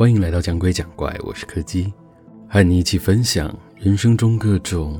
[0.00, 1.92] 欢迎来到讲鬼讲怪，我是柯基，
[2.48, 4.98] 和你一起分享人生中各种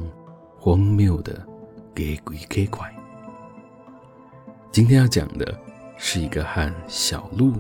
[0.59, 1.43] 荒谬的
[1.95, 2.87] 给鬼给怪。
[4.71, 5.59] 今天要讲的
[5.97, 7.55] 是一个和小鹿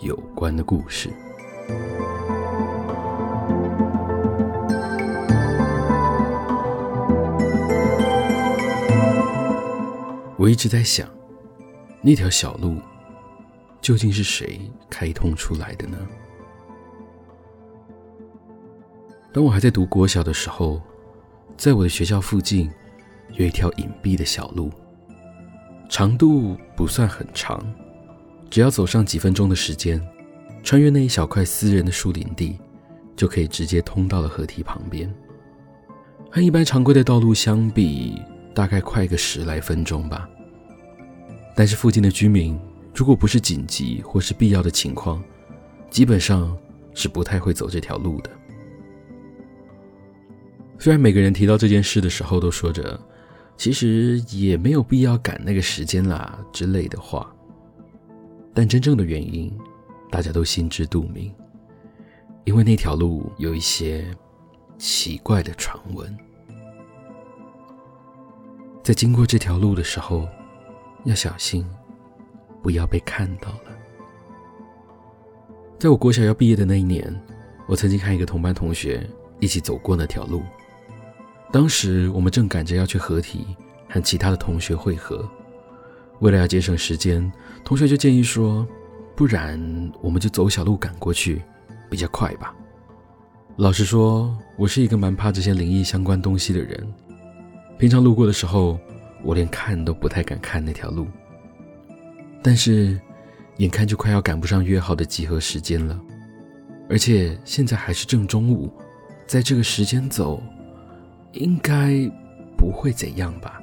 [0.00, 1.08] 有关的故事。
[10.36, 11.08] 我一直在想，
[12.00, 12.78] 那条小路
[13.80, 14.60] 究竟是谁
[14.90, 15.96] 开通出来的呢？
[19.32, 20.80] 当我还在读国小的时候，
[21.56, 22.70] 在我的学校附近
[23.32, 24.70] 有一条隐蔽的小路，
[25.88, 27.64] 长度不算很长，
[28.50, 29.98] 只要走上几分钟的时间，
[30.62, 32.58] 穿越那一小块私人的树林地，
[33.16, 35.10] 就可以直接通到了河堤旁边。
[36.30, 38.20] 和一般常规的道路相比，
[38.54, 40.28] 大概快个十来分钟吧。
[41.56, 42.58] 但是附近的居民，
[42.94, 45.22] 如果不是紧急或是必要的情况，
[45.88, 46.54] 基本上
[46.92, 48.30] 是不太会走这条路的。
[50.78, 53.00] 虽然每个人提到这件事的时候都说着
[53.56, 57.32] “其实也没有必要赶那个时间啦”之类的话，
[58.52, 59.52] 但真正的原因
[60.10, 61.32] 大家都心知肚明，
[62.44, 64.04] 因为那条路有一些
[64.76, 66.16] 奇怪的传闻。
[68.82, 70.26] 在经过这条路的时候，
[71.04, 71.64] 要小心，
[72.60, 73.70] 不要被看到了。
[75.78, 77.14] 在我国小要毕业的那一年，
[77.68, 80.42] 我曾经和一个同班同学一起走过那条路。
[81.52, 83.46] 当时我们正赶着要去合体
[83.86, 85.28] 和其他的同学会合，
[86.20, 87.30] 为了要节省时间，
[87.62, 88.66] 同学就建议说
[89.14, 89.60] ：“不然
[90.00, 91.42] 我们就走小路赶过去，
[91.90, 92.54] 比较快吧。”
[93.56, 96.90] 老实说，我是一个蛮怕这些灵异相关东西的人，
[97.78, 98.80] 平常路过的时候，
[99.22, 101.06] 我连看都不太敢看那条路。
[102.42, 102.98] 但是，
[103.58, 106.00] 眼看就快要赶不上约好的集合时间了，
[106.88, 108.72] 而且现在还是正中午，
[109.26, 110.42] 在这个时间走。
[111.32, 112.10] 应该
[112.56, 113.62] 不会怎样吧？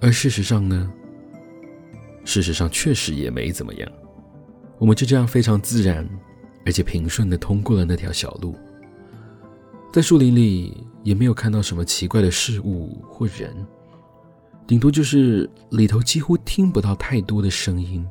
[0.00, 0.92] 而事实上呢？
[2.24, 3.90] 事实上确实也没怎么样。
[4.78, 6.06] 我们就这样非常自然，
[6.64, 8.54] 而且平顺的通过了那条小路。
[9.92, 13.54] 在树林里也没有看到什么奇怪的事物或人，
[14.66, 18.06] 顶多就是里头几乎听不到太多的声音，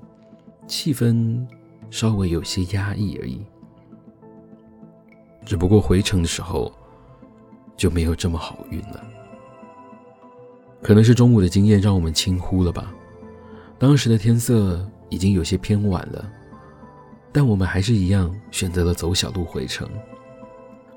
[0.66, 1.46] 气氛
[1.92, 3.46] 稍微有些压抑而已。
[5.46, 6.74] 只不过回程的时候。
[7.75, 9.03] 就没有这么好运了。
[10.81, 12.94] 可能是中午的经验让我们轻忽了吧。
[13.78, 16.31] 当时的天色已经有些偏晚了，
[17.31, 19.90] 但我们还是一样选择了走小路回城。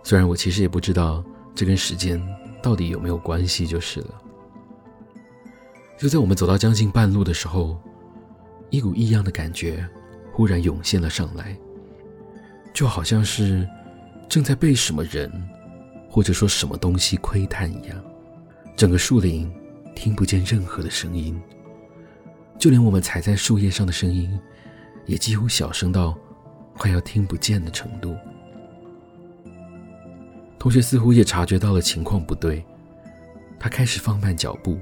[0.03, 1.25] 虽然我其实也不知道
[1.55, 2.23] 这跟时间
[2.63, 4.15] 到底有没有关系，就是了。
[5.99, 7.77] 就在我们走到将近半路的时候，
[8.71, 9.85] 一股异样的感觉
[10.33, 11.57] 忽然涌现了上来，
[12.73, 13.69] 就好像是
[14.29, 15.31] 正在被什么人。
[16.09, 18.03] 或者说什么东西窥探一样，
[18.75, 19.51] 整个树林
[19.95, 21.41] 听不见任何的声音，
[22.59, 24.39] 就连我们踩在树叶上的声音，
[25.07, 26.17] 也几乎小声到
[26.77, 28.17] 快要听不见的程度。
[30.59, 32.65] 同学似乎也察觉到了情况不对，
[33.61, 34.79] 他开始放慢脚步，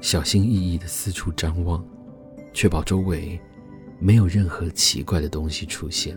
[0.00, 1.84] 小心翼翼地四处张望，
[2.52, 3.40] 确保周围
[3.98, 6.16] 没有任何奇怪的东西出现。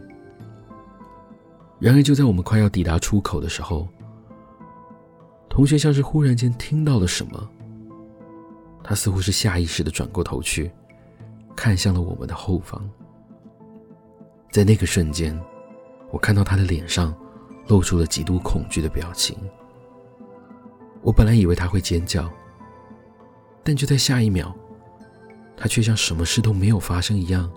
[1.80, 3.88] 然而，就在我们快要抵达出口的时候，
[5.54, 7.50] 同学像是忽然间听到了什么，
[8.84, 10.72] 他似乎是下意识地转过头去，
[11.56, 12.90] 看向了我们的后方。
[14.50, 15.40] 在那个瞬间，
[16.10, 17.16] 我看到他的脸上
[17.68, 19.38] 露出了极度恐惧的表情。
[21.04, 22.28] 我本来以为他会尖叫，
[23.64, 24.52] 但就在下一秒，
[25.56, 27.48] 他却像什么事都没有发生一样，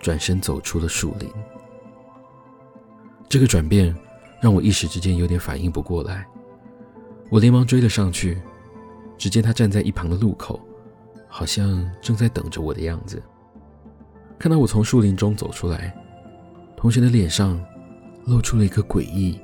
[0.00, 1.30] 转身走出了树林。
[3.28, 3.94] 这个转变
[4.40, 6.26] 让我一时之间有点反应不过来。
[7.30, 8.40] 我连忙追了上去，
[9.18, 10.60] 只见他站在一旁的路口，
[11.28, 13.22] 好像正在等着我的样子。
[14.38, 15.94] 看到我从树林中走出来，
[16.76, 17.62] 同学的脸上
[18.24, 19.38] 露出了一个诡异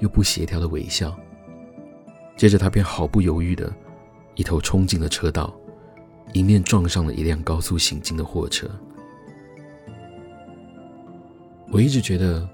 [0.00, 1.16] 又不协调的微笑。
[2.36, 3.72] 接着，他便毫不犹豫地
[4.34, 5.54] 一头冲进了车道，
[6.34, 8.68] 迎面撞上了一辆高速行进的货车。
[11.72, 12.48] 我一直觉得，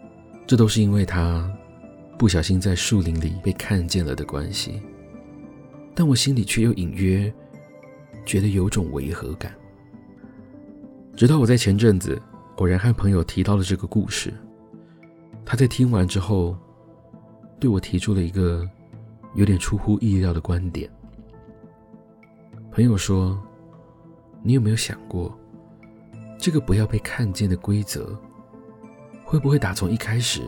[0.47, 1.51] 这都是因为他。
[2.19, 4.81] 不小心在树林里被看见了的关系，
[5.95, 7.33] 但我心里却又隐约
[8.25, 9.55] 觉得有种违和感。
[11.15, 12.21] 直到我在前阵子
[12.57, 14.33] 偶然和朋友提到了这个故事，
[15.45, 16.57] 他在听完之后
[17.61, 18.67] 对我提出了一个
[19.35, 20.91] 有点出乎意料的观点。
[22.71, 23.39] 朋友说
[24.43, 25.35] ：“你有没有想过，
[26.39, 28.19] 这个不要被看见的规则，
[29.25, 30.43] 会不会打从一开始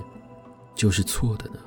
[0.79, 1.59] 就是错的呢？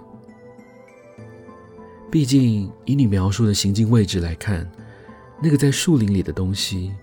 [2.10, 4.66] 毕竟以你描述的行进位置来看，
[5.44, 6.94] 那个在树林里的东西，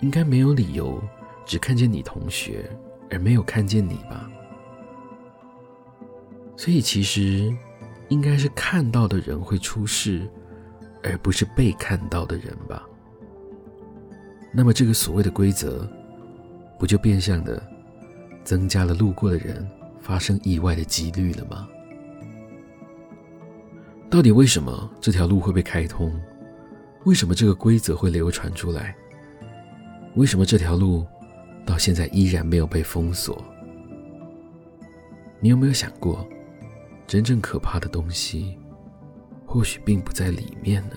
[0.00, 1.02] 应该没有理由
[1.44, 2.70] 只看见你同学，
[3.10, 4.30] 而没有看见你吧？
[6.56, 7.52] 所以其实
[8.10, 10.30] 应该是看到的人会出事，
[11.02, 12.84] 而不是被看到的人吧？
[14.52, 15.84] 那么这个所谓的规则，
[16.78, 17.60] 不就变相的
[18.44, 19.68] 增加了路过的人
[20.04, 21.66] 发生意外的几率了吗？
[24.10, 26.14] 到底为什么这条路会被开通？
[27.04, 28.94] 为什么这个规则会流传出来？
[30.14, 31.06] 为什么这条路
[31.64, 33.42] 到现在依然没有被封锁？
[35.40, 36.28] 你有没有想过，
[37.06, 38.58] 真正可怕的东西，
[39.46, 40.96] 或许并不在里面呢？